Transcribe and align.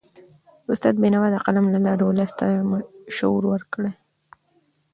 استاد 0.71 0.95
بینوا 1.01 1.27
د 1.31 1.37
قلم 1.45 1.65
له 1.73 1.79
لاري 1.85 2.03
ولس 2.05 2.31
ته 2.39 2.45
شعور 3.17 3.43
ورکړ. 3.51 3.83